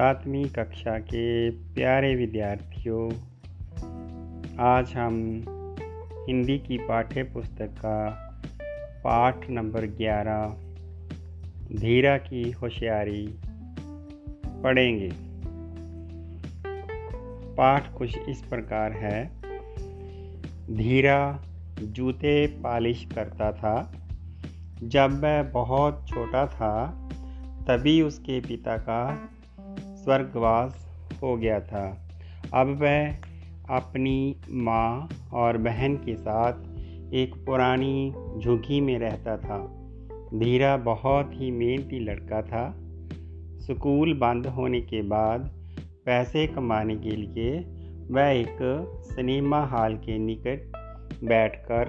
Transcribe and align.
सातवीं 0.00 0.44
कक्षा 0.44 0.98
के 0.98 1.50
प्यारे 1.50 2.14
विद्यार्थियों, 2.14 3.12
आज 4.58 4.92
हम 4.92 5.18
हिंदी 6.28 6.58
की 6.58 6.78
पाठ्य 6.78 7.22
पुस्तक 7.22 7.66
का 7.66 8.10
पाठ 9.04 9.50
नंबर 9.50 9.86
ग्यारह, 9.86 10.46
धीरा 11.76 12.18
की 12.18 12.50
होशियारी 12.50 13.34
पढ़ेंगे। 14.46 15.12
पाठ 17.56 17.94
कुछ 17.94 18.18
इस 18.18 18.42
प्रकार 18.42 18.92
है। 18.92 19.30
धीरा 20.76 21.42
जूते 21.82 22.46
पालिश 22.46 23.08
करता 23.14 23.52
था। 23.52 23.92
जब 24.82 25.20
वह 25.22 25.42
बहुत 25.42 26.08
छोटा 26.08 26.46
था, 26.46 27.08
तभी 27.68 28.02
उसके 28.02 28.40
पिता 28.40 28.76
का 28.76 29.28
स्वर्गवास 30.04 30.86
हो 31.22 31.36
गया 31.36 31.60
था। 31.60 32.08
अब 32.54 32.68
वह 32.80 33.08
अपनी 33.76 34.36
माँ 34.50 35.08
और 35.32 35.58
बहन 35.58 35.96
के 35.96 36.16
साथ 36.16 36.52
एक 37.14 37.34
पुरानी 37.46 38.14
झुग्गी 38.38 38.80
में 38.80 38.98
रहता 38.98 39.36
था। 39.36 39.76
धीरा 40.34 40.76
बहुत 40.76 41.30
ही 41.34 41.50
मेहनती 41.50 42.00
लड़का 42.00 42.42
था। 42.42 42.74
स्कूल 43.60 44.14
बंद 44.14 44.46
होने 44.46 44.80
के 44.80 45.02
बाद 45.02 45.50
पैसे 46.06 46.46
कमाने 46.46 46.96
के 46.96 47.10
लिए 47.10 47.58
वह 48.10 48.22
एक 48.22 48.58
सिनेमा 49.04 49.64
हॉल 49.64 49.94
के 49.94 50.18
निकट 50.18 50.72
बैठकर 51.24 51.88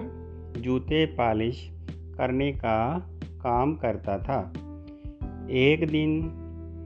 जूते 0.57 1.05
पॉलिश 1.05 1.69
करने 1.91 2.51
का 2.51 2.99
काम 3.41 3.75
करता 3.75 4.17
था। 4.17 4.53
एक 5.49 5.87
दिन 5.91 6.37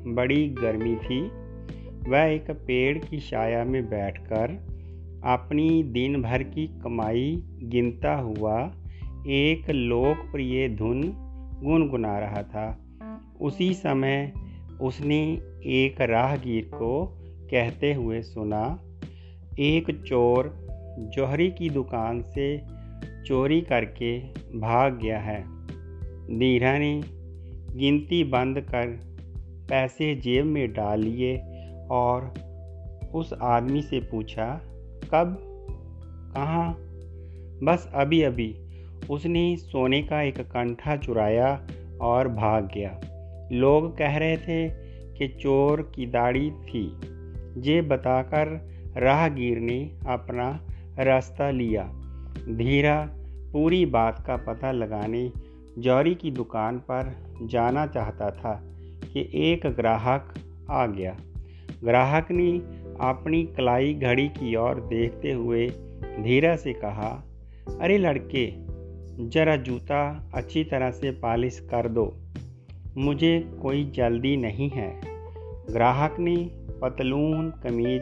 बड़ी 0.08 0.50
गर्मी 0.50 0.95
थी। 0.95 1.22
वह 2.09 2.20
एक 2.20 2.52
पेड़ 2.52 2.98
की 2.98 3.20
छाया 3.20 3.64
में 3.64 3.86
बैठकर 3.86 4.52
अपनी 5.25 5.84
दिन 5.84 6.22
भर 6.22 6.44
की 6.44 6.67
कमाई 6.67 7.44
गिनता 7.64 8.16
हुआ 8.16 8.73
एक 9.28 9.70
लोकप्रिय 9.70 10.70
धुन 10.70 11.02
गुनगुना 11.64 12.20
रहा 12.20 12.44
था। 12.44 12.80
उसी 13.42 13.73
समय 13.73 14.34
उसने 14.81 15.34
एक 15.66 16.02
राहगीर 16.02 16.64
को 16.64 17.06
कहते 17.52 17.94
हुए 17.94 18.22
सुना, 18.22 18.80
एक 19.59 20.03
चोर 20.03 20.67
जौहरी 21.16 21.52
की 21.52 21.69
दुकान 21.69 22.22
से 22.22 22.62
चोरी 23.25 23.62
करके 23.62 24.19
भाग 24.59 25.00
गया 25.00 25.19
है। 25.19 25.44
धीरा 26.40 26.78
ने 26.78 27.03
गिनती 27.75 28.23
बंद 28.23 28.59
कर 28.59 29.14
पैसे 29.69 30.16
जेब 30.16 30.45
में 30.45 30.73
डाल 30.73 30.99
लिए 30.99 31.38
और 31.91 32.33
उस 33.13 33.33
आदमी 33.41 33.81
से 33.81 33.99
पूछा, 33.99 34.61
कब? 35.13 35.38
कहाँ? 36.35 36.75
बस 37.63 37.91
अभी 37.95 38.22
अभी 38.22 38.55
उसने 39.09 39.57
सोने 39.57 40.02
का 40.02 40.22
एक 40.22 40.39
कंठा 40.39 40.95
चुराया 40.95 41.67
और 42.02 42.27
भाग 42.27 42.69
गया। 42.75 43.02
लोग 43.52 43.97
कह 43.97 44.17
रहे 44.17 44.38
थे 44.38 44.69
कि 45.13 45.27
चोर 45.27 45.91
की 45.95 46.05
दाढ़ी 46.05 46.52
थी। 46.52 46.97
ये 47.57 47.81
बताकर 47.81 48.69
राहगीर 48.97 49.57
ने 49.57 50.00
अपना 50.07 50.66
रास्ता 51.00 51.52
लिया। 51.52 51.83
धीरा, 52.50 53.09
पूरी 53.53 53.85
बात 53.85 54.23
का 54.27 54.38
पता 54.38 54.72
लगाने 54.72 55.31
जौरी 55.77 56.16
की 56.16 56.31
दुकान 56.31 56.77
पर 56.77 57.35
जाना 57.41 57.88
चाहता 57.88 58.31
था। 58.31 58.75
कि 59.17 59.30
एक 59.33 59.67
ग्राहक 59.67 60.33
आ 60.69 60.85
गया। 60.88 61.17
ग्राहक 61.83 62.31
ने 62.31 62.57
अपनी 63.01 63.44
कलाई 63.44 63.94
घड़ी 63.94 64.28
की 64.28 64.56
ओर 64.56 64.75
देखते 64.75 65.31
हुए 65.31 65.67
धीरा 66.03 66.56
से 66.56 66.73
कहा, 66.73 67.23
अरे 67.81 67.97
लड़के, 67.97 68.53
जरा 69.28 69.56
जूता 69.56 70.31
अच्छी 70.34 70.63
तरह 70.63 70.91
से 70.91 71.12
पालिश 71.12 71.59
कर 71.59 71.90
दो। 71.90 72.17
मुझे 72.97 73.51
कोई 73.62 73.91
जल्दी 73.95 74.38
नहीं 74.38 74.69
है। 74.69 75.01
ग्राहक 75.72 76.16
ने 76.19 76.50
पतलून 76.81 77.50
कमीज 77.50 78.01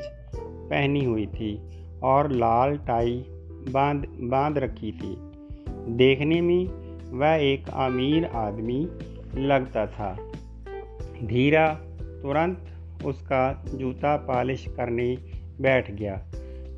पहनी 0.69 1.05
हुई 1.05 1.25
थी 1.25 1.61
और 2.03 2.31
लाल 2.31 2.77
टाई 2.77 3.25
बाँध 3.69 4.07
बाँध 4.19 4.57
रखी 4.57 4.91
थी। 4.91 5.17
देखने 5.95 6.41
में 6.41 6.65
वह 7.19 7.29
एक 7.29 7.69
अमीर 7.69 8.25
आदमी 8.25 8.87
लगता 9.35 9.87
था। 9.87 10.22
धीरा 11.21 11.67
तुरंत 12.21 12.65
उसका 13.05 13.65
जूता 13.75 14.17
पालिश 14.17 14.65
करने 14.67 15.17
बैठ 15.61 15.91
गया, 15.91 16.15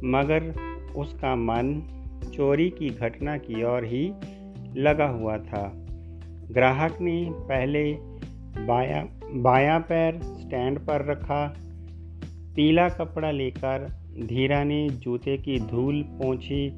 मगर 0.03 0.53
उसका 0.95 1.35
मन 1.35 1.81
चोरी 2.33 2.69
की 2.69 2.89
घटना 2.89 3.37
की 3.37 3.63
ओर 3.63 3.85
ही 3.85 4.13
लगा 4.77 5.07
हुआ 5.07 5.37
था। 5.37 5.71
ग्राहक 6.51 6.97
ने 7.01 7.29
पहले 7.31 7.93
बाया, 8.65 9.07
बायां 9.33 9.79
पैर 9.79 10.19
स्टैंड 10.23 10.79
पर 10.79 11.05
रखा, 11.05 11.55
पीला 12.55 12.89
कपड़ा 12.89 13.31
लेकर 13.31 13.87
धीरा 14.23 14.63
ने 14.63 14.89
जूते 14.89 15.37
की 15.37 15.59
धूल 15.59 16.01
पहुँची 16.03 16.69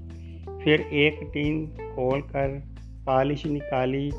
फिर 0.63 0.81
एक 0.81 1.19
टीन 1.33 1.67
खोलकर 1.67 2.63
पालिश 3.05 3.45
निकाली 3.45 4.11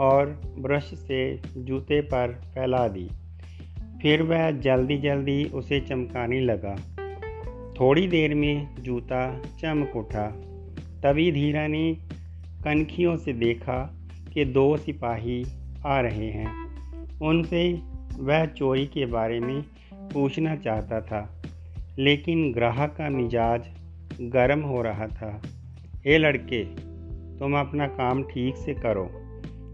और 0.00 0.40
ब्रश 0.58 0.84
से 0.84 1.40
जूते 1.56 2.00
पर 2.00 2.32
फैला 2.44 2.88
दी। 2.88 3.08
फिर 4.02 4.22
वह 4.22 4.50
जल्दी 4.50 4.98
जल्दी 4.98 5.44
उसे 5.44 5.80
चमकाने 5.80 6.40
लगा। 6.40 6.76
थोड़ी 7.80 8.08
देर 8.08 8.34
में 8.34 8.74
जूता 8.80 9.42
चमक 9.60 9.96
उठा। 9.96 10.26
तभी 11.02 11.32
धीरा 11.32 11.66
ने 11.66 11.96
कनखियों 12.64 13.16
से 13.16 13.32
देखा 13.32 13.94
कि 14.34 14.44
दो 14.44 14.76
सिपाही 14.76 15.44
आ 15.86 16.00
रहे 16.00 16.30
हैं। 16.30 17.18
उनसे 17.18 17.82
वह 18.18 18.46
चोरी 18.46 18.86
के 18.86 19.06
बारे 19.06 19.40
में 19.40 19.62
पूछना 19.94 20.56
चाहता 20.56 21.00
था, 21.00 21.42
लेकिन 21.98 22.52
ग्राहक 22.52 22.90
का 22.90 23.08
मिजाज 23.08 23.68
गर्म 24.20 24.60
हो 24.60 24.82
रहा 24.82 25.06
था। 25.06 25.42
ए 26.06 26.18
लड़के, 26.18 26.64
तुम 27.38 27.58
अपना 27.60 27.86
काम 27.86 28.22
ठीक 28.22 28.56
से 28.56 28.74
करो। 28.74 29.19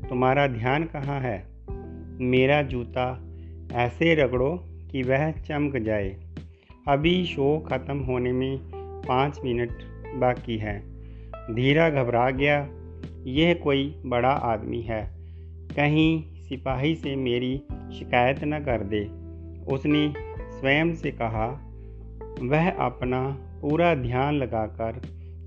तुम्हारा 0.08 0.46
ध्यान 0.46 0.84
कहाँ 0.84 1.20
है? 1.20 1.46
मेरा 2.20 2.62
जूता 2.62 3.24
ऐसे 3.72 4.14
रगड़ो 4.14 4.64
कि 4.90 5.02
वह 5.02 5.30
चमक 5.30 5.76
जाए। 5.76 6.16
अभी 6.88 7.24
शो 7.24 7.58
ख़त्म 7.58 7.98
होने 7.98 8.32
में 8.32 8.58
पाँच 9.08 9.40
मिनट 9.44 9.70
बाकी 10.14 10.58
है। 10.58 10.80
धीरा 11.54 11.90
घबरा 11.90 12.30
गया। 12.30 12.68
यह 13.24 13.54
कोई 13.54 14.02
बड़ा 14.06 14.30
आदमी 14.30 14.82
है। 14.82 15.16
कहीं 15.76 16.22
सिपाही 16.22 16.94
से 16.94 17.16
मेरी 17.16 17.62
शिकायत 17.98 18.44
न 18.44 18.58
कर 18.58 18.82
दे। 18.82 19.04
उसने 19.72 20.14
स्वयं 20.40 20.94
से 20.94 21.10
कहा, 21.10 21.46
वह 22.42 22.70
अपना 22.70 23.36
पूरा 23.62 23.94
ध्यान 23.94 24.34
लगाकर 24.34 25.00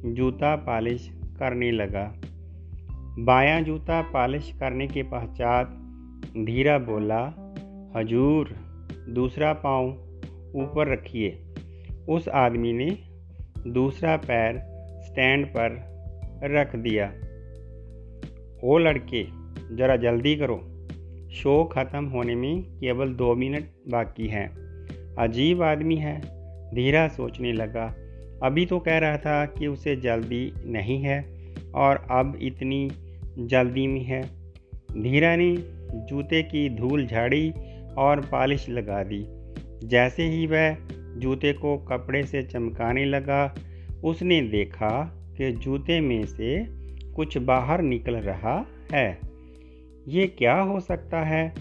जूता 0.06 0.56
पालिश 0.56 1.12
करने 1.40 1.72
लगा। 1.72 2.16
बायां 3.20 3.64
जूता 3.64 4.02
पॉलिश 4.02 4.54
करने 4.60 4.88
के 4.88 5.04
पश्चात 5.04 5.68
धीरा 6.38 6.78
बोला, 6.78 7.54
हजूर, 7.98 8.50
दूसरा 9.10 9.54
पाँव 9.54 9.88
ऊपर 10.56 10.94
रखिए। 10.94 11.44
उस 12.10 12.30
आदमी 12.30 12.74
ने 12.74 12.98
दूसरा 13.68 14.18
पैर 14.18 14.58
स्टैंड 15.04 15.46
पर 15.46 15.70
रख 16.44 16.76
दिया। 16.76 17.14
ओ 18.64 18.78
लड़के, 18.78 19.24
ज़रा 19.76 19.96
जल्दी 19.96 20.36
करो। 20.36 20.88
शो 21.32 21.64
ख़त्म 21.64 22.06
होने 22.06 22.36
में 22.36 22.62
केवल 22.62 23.14
दो 23.14 23.36
मिनट 23.36 23.64
बाकी 23.90 24.28
हैं। 24.28 24.50
अजीब 25.20 25.64
आदमी 25.64 25.96
है। 25.96 26.22
धीरा 26.76 27.08
सोचने 27.08 27.54
लगा। 27.54 27.96
अभी 28.44 28.66
तो 28.66 28.80
कह 28.80 28.98
रहा 28.98 29.18
था 29.18 29.46
कि 29.46 29.68
उसे 29.68 29.96
जल्दी 29.96 30.54
नहीं 30.66 31.02
है 31.02 31.40
और 31.76 32.08
अब 32.12 32.40
इतनी 32.42 32.92
जल्दी 33.48 33.88
में 33.88 34.04
है। 34.04 34.22
धीरा 35.02 35.36
ने 35.36 35.58
जूते 36.08 36.44
की 36.44 36.70
धूल 36.70 37.08
झाड़ी 37.08 37.54
और 37.98 38.20
पॉलिश 38.20 38.70
लगा 38.70 39.04
दी। 39.04 39.26
जैसे 39.88 40.24
ही 40.24 40.48
वह 40.48 40.78
जूते 41.18 41.54
को 41.54 41.78
कपड़े 41.78 42.24
से 42.24 42.44
चमकाने 42.44 43.06
लगा, 43.06 43.56
उसने 44.04 44.42
देखा 44.42 45.16
कि 45.38 45.52
जूते 45.52 46.02
में 46.02 46.26
से 46.26 46.66
कुछ 47.14 47.38
बाहर 47.38 47.82
निकल 47.82 48.16
रहा 48.16 48.66
है। 48.92 49.20
ये 50.08 50.28
क्या 50.28 50.62
हो 50.62 50.80
सकता 50.80 51.24
है? 51.24 51.54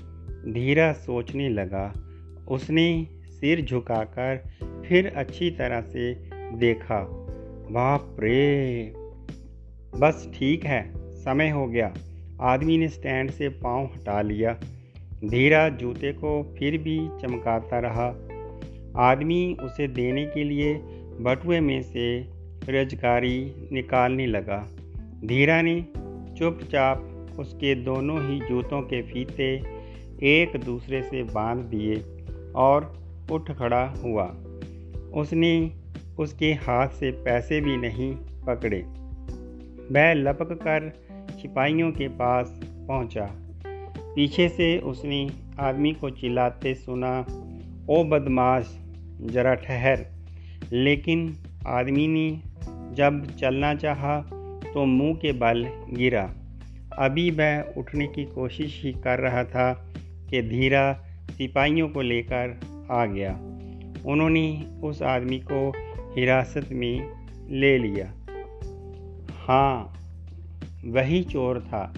धीरा 0.53 0.93
सोचने 0.93 1.49
लगा। 1.49 1.93
उसने 2.49 3.07
सिर 3.13 3.65
झुकाकर 3.65 4.51
फिर 4.89 5.13
अच्छी 5.17 5.51
तरह 5.51 5.81
से 5.81 6.15
देखा। 6.57 7.07
बाप 7.71 8.17
रे! 8.21 8.93
बस 9.99 10.31
ठीक 10.35 10.65
है। 10.65 10.98
समय 11.19 11.49
हो 11.49 11.67
गया। 11.67 11.95
आदमी 12.41 12.79
ने 12.79 12.89
स्टैंड 12.89 13.31
से 13.31 13.49
पाँव 13.49 13.85
हटा 13.85 14.23
लिया। 14.23 14.61
धीरा 15.25 15.69
जूते 15.69 16.13
को 16.13 16.55
फिर 16.59 16.79
भी 16.79 17.09
चमकाता 17.23 17.79
रहा। 17.79 18.07
आदमी 18.97 19.57
उसे 19.63 19.89
देने 19.89 20.27
के 20.27 20.45
लिए 20.45 20.75
बटुए 21.21 21.61
में 21.61 21.83
से 21.83 22.21
रजकारी 22.69 23.69
निकालने 23.73 24.27
लगा। 24.27 24.69
धीरा 25.25 25.63
ने 25.63 25.81
चुपचाप 26.39 27.15
उसके 27.39 27.75
दोनों 27.75 28.31
ही 28.31 28.41
जूतों 28.49 28.83
के 28.83 29.03
फीते 29.03 29.63
एक 30.23 30.61
दूसरे 30.65 31.03
से 31.03 31.23
बाँध 31.23 31.61
दिए 31.61 31.95
और 32.57 32.99
उठ 33.33 33.51
खड़ा 33.51 33.85
हुआ। 33.85 34.27
उसने 35.15 35.71
उसके 36.19 36.53
हाथ 36.53 36.89
से 36.89 37.11
पैसे 37.11 37.61
भी 37.61 37.77
नहीं 37.77 38.15
पकड़े। 38.47 38.85
वह 39.93 40.13
लपक 40.13 40.53
कर 40.53 41.08
सिपाहियों 41.43 41.93
के 41.93 42.09
पास 42.09 42.61
पहुँचा। 42.65 43.31
पीछे 44.17 44.49
से 44.49 44.79
उसने 44.79 45.31
आदमी 45.61 45.93
को 45.93 46.11
चिल्लाते 46.11 46.75
सुना, 46.75 47.21
ओ 47.91 48.05
बदमाश, 48.05 48.79
जरा 49.21 49.55
ठहर। 49.55 50.07
लेकिन 50.73 51.37
आदमी 51.67 52.09
ने 52.09 52.41
जब 52.95 53.37
चलना 53.37 53.75
चाहा 53.75 54.21
तो 54.75 54.85
मुँह 54.85 55.15
के 55.15 55.33
बल 55.33 55.67
गिरा। 55.91 56.35
अभी 56.99 57.31
वह 57.31 57.63
उठने 57.63 58.07
की 58.07 58.25
कोशिश 58.25 58.85
ही 58.85 58.93
कर 58.93 59.19
रहा 59.19 59.45
था 59.45 59.93
कि 60.31 60.43
धीरा 60.43 61.05
सिपाहियों 61.31 61.89
को 61.89 62.03
लेकर 62.03 62.61
आ 62.91 63.07
गया। 63.07 63.33
उन्होंने 64.07 64.65
उस 64.85 65.03
आदमी 65.03 65.39
को 65.39 65.73
हिरासत 66.17 66.69
में 66.73 67.13
ले 67.51 67.79
लिया। 67.79 68.15
हाँ 69.49 69.95
वही 70.91 71.25
चोर 71.25 71.61
था। 71.61 71.95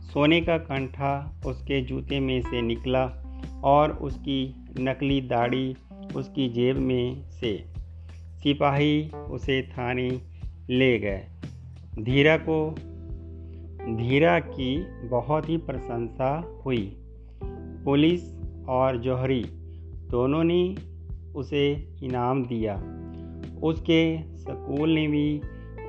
सोने 0.00 0.40
का 0.40 0.58
कंठा 0.58 1.40
उसके 1.46 1.82
जूते 1.82 2.20
में 2.20 2.40
से 2.40 2.62
निकला 2.62 3.22
और 3.64 3.90
उसकी 3.90 4.64
नकली 4.80 5.20
दाढ़ी 5.20 5.76
उसकी 6.16 6.48
जेब 6.48 6.76
में 6.76 7.30
से। 7.30 7.64
सिपाही 8.42 9.08
उसे 9.08 9.62
थाने 9.62 10.20
ले 10.70 10.98
गए। 10.98 11.22
धीरा 11.98 12.36
को, 12.36 12.74
धीरा 13.96 14.40
की 14.40 14.86
बहुत 15.08 15.48
ही 15.48 15.56
प्रशंसा 15.56 16.62
हुई। 16.66 16.96
पुलिस 17.84 18.22
और 18.68 18.98
जौहरी 18.98 19.44
दोनों 20.10 20.44
ने 20.44 20.76
उसे 21.34 21.94
इनाम 22.02 22.44
दिया। 22.44 22.74
उसके 23.62 24.18
स्कूल 24.36 24.90
ने 24.90 25.08
भी 25.08 25.40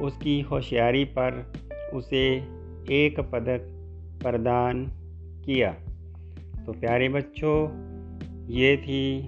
उसकी 0.01 0.41
होशियारी 0.41 1.03
पर 1.03 1.53
उसे 1.93 2.35
एक 2.89 3.19
पदक 3.19 3.73
प्रदान 4.23 4.85
किया। 5.45 5.71
तो 6.65 6.71
प्यारे 6.71 7.09
बच्चों, 7.09 7.87
ये 8.47 8.77
थी 8.77 9.21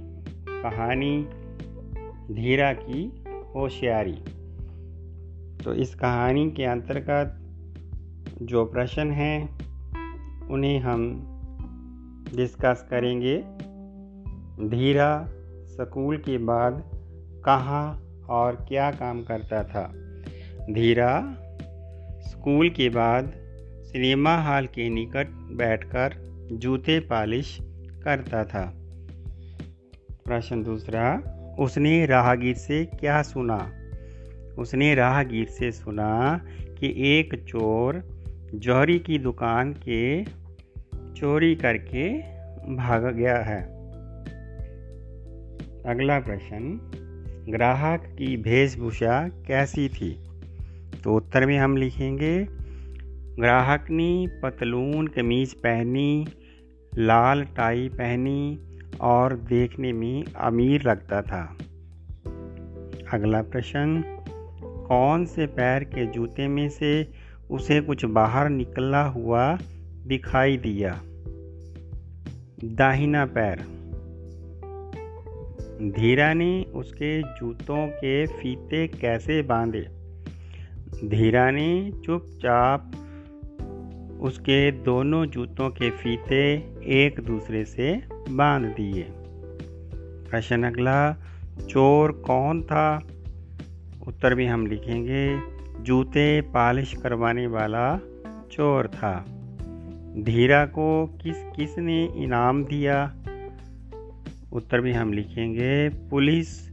कहानी 0.50 1.28
धीरा 2.34 2.74
की 2.74 3.24
होशियारी। 3.56 4.24
तो 5.64 5.74
इस 5.74 5.96
कहानी 5.96 6.52
के 6.52 6.64
अंतर्गत 6.64 7.36
जो 8.42 8.66
प्रश्न 8.66 9.12
हैं, 9.12 9.60
उन्हें 10.48 10.80
हम 10.80 11.26
डिस्कस 12.36 12.88
करेंगे। 12.90 13.38
धीरा 14.70 15.26
स्कूल 15.66 16.18
के 16.18 16.38
बाद 16.38 16.92
कहाँ 17.46 18.04
और 18.30 18.56
क्या 18.56 18.92
काम 18.92 19.24
करता 19.24 19.64
था? 19.64 19.94
धीरा 20.74 21.36
स्कूल 22.50 22.70
के 22.70 22.90
बाद 22.90 23.34
सिनेमा 23.84 24.42
हॉल 24.42 24.66
के 24.66 24.90
निकट 24.90 25.28
बैठकर 25.32 26.14
जूते 26.52 27.00
पालिश 27.00 27.58
करता 28.04 28.44
था। 28.44 28.74
प्रश्न 30.26 30.64
दूसरा, 30.64 31.22
उसने 31.60 32.06
राहगीर 32.06 32.56
से 32.56 32.86
क्या 32.86 33.22
सुना? 33.22 33.72
उसने 34.58 34.96
राहगीर 34.96 35.46
से 35.46 35.72
सुना 35.72 36.42
कि 36.80 37.18
एक 37.18 37.46
चोर 37.48 38.04
जौहरी 38.56 39.00
की 39.00 39.20
दुकान 39.20 39.74
के 39.74 40.24
चोरी 41.16 41.56
करके 41.56 42.18
भाग 42.76 43.16
गया 43.16 43.38
है। 43.38 43.64
अगला 45.86 46.20
प्रश्न, 46.20 46.92
ग्राहक 47.50 48.04
की 48.06 48.36
वेशभूषा 48.36 49.28
कैसी 49.28 49.90
थी? 49.90 50.29
तो 51.04 51.16
उत्तर 51.16 51.46
में 51.46 51.58
हम 51.58 51.78
लिखेंगे। 51.78 52.48
ग्राहक 53.40 53.86
ने 53.90 54.28
पतलून, 54.44 55.08
कमीज 55.08 55.54
पहनी, 55.54 56.28
लाल 56.98 57.44
टाई 57.44 57.90
पहनी 57.90 58.60
और 59.02 59.36
देखने 59.36 59.94
में 59.94 60.24
अमीर 60.36 60.90
लगता 60.90 61.22
था। 61.22 61.58
अगला 63.14 63.42
प्रश्न, 63.42 64.04
कौन 64.88 65.26
से 65.26 65.46
पैर 65.46 65.84
के 65.84 66.06
जूते 66.06 66.48
में 66.48 66.70
से 66.70 67.12
उसे 67.52 67.82
कुछ 67.82 68.06
बाहर 68.06 68.50
निकला 68.50 69.04
हुआ 69.04 69.58
दिखाई 70.08 70.58
दिया? 70.58 71.02
दाहिना 72.64 73.26
पैर। 73.26 73.60
धीरा 76.00 76.34
ने 76.34 76.64
उसके 76.64 77.22
जूतों 77.22 77.88
के 77.88 78.26
फीते 78.26 78.88
कैसे 78.88 79.42
बांधे? 79.42 79.99
धीरा 80.96 81.52
ने 81.52 81.92
चुपचाप 82.06 82.92
उसके 84.22 84.72
दोनों 84.72 85.26
जूतों 85.26 85.70
के 85.70 85.90
फीते 85.90 86.54
एक 86.86 87.20
दूसरे 87.20 87.66
से 87.66 88.02
बाँध 88.30 88.66
दिए। 88.66 89.06
प्रश्न 90.30 90.64
अगला, 90.64 91.14
चोर 91.70 92.12
कौन 92.12 92.64
था? 92.64 93.08
उत्तर 94.08 94.36
भी 94.36 94.46
हम 94.46 94.68
लिखेंगे, 94.68 95.40
जूते 95.84 96.42
पालिश 96.42 96.94
करवाने 96.94 97.48
वाला 97.48 97.98
चोर 98.52 98.88
था। 98.88 99.26
धीरा 100.24 100.66
को 100.66 101.06
किस 101.24 101.38
किस 101.56 101.78
ने 101.78 102.06
इनाम 102.16 102.64
दिया? 102.64 103.16
उत्तर 104.54 104.82
भी 104.82 104.92
हम 104.92 105.14
लिखेंगे, 105.14 105.90
पुलिस, 105.90 106.70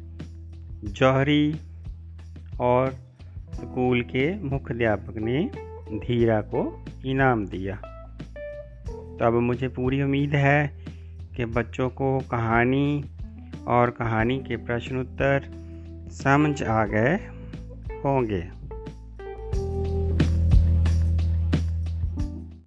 जौहरी 0.84 1.56
और 2.60 3.05
स्कूल 3.56 4.02
के 4.02 4.42
मुख्याध्यापक 4.42 5.16
ने 5.16 5.50
धीरा 5.98 6.40
को 6.40 6.84
इनाम 7.06 7.46
दिया। 7.46 7.76
तो 8.86 9.24
अब 9.24 9.32
मुझे 9.32 9.68
पूरी 9.68 10.02
उम्मीद 10.02 10.34
है 10.34 10.70
कि 11.36 11.44
बच्चों 11.44 11.88
को 11.88 12.18
कहानी 12.18 13.04
और 13.66 13.90
कहानी 13.90 14.38
के 14.38 14.56
प्रश्न 14.56 14.96
उत्तर 14.96 15.50
समझ 16.10 16.62
आ 16.62 16.84
गए 16.84 17.14
होंगे। 18.04 18.55